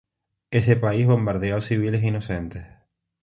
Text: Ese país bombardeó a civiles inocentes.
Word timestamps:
Ese 0.49 0.75
país 0.77 1.05
bombardeó 1.05 1.57
a 1.57 1.61
civiles 1.61 2.03
inocentes. 2.03 2.65